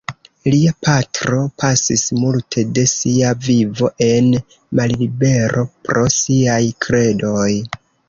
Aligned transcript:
Lia 0.51 0.71
patro 0.85 1.41
pasis 1.63 2.05
multe 2.21 2.65
de 2.79 2.87
sia 2.93 3.35
vivo 3.49 3.93
en 4.09 4.35
mallibero 4.81 5.69
pro 5.87 6.11
siaj 6.19 6.61
kredoj. 6.89 7.49